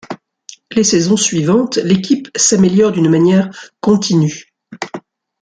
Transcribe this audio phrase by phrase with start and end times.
[0.71, 3.51] Les saisons suivantes, l'équipe s'améliore d'une manière
[3.81, 4.51] continue.